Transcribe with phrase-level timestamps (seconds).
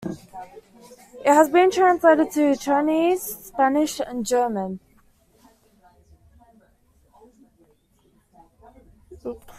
[1.23, 4.79] It has been translated into Chinese, Spanish, and German.